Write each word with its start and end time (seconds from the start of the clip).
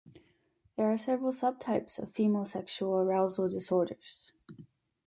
There 0.77 0.91
are 0.91 0.97
several 0.97 1.31
subtypes 1.31 1.99
of 1.99 2.11
female 2.11 2.45
sexual 2.45 2.95
arousal 2.95 3.49
disorders. 3.49 4.31